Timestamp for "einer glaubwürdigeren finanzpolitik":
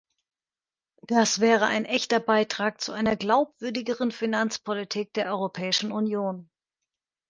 2.91-5.13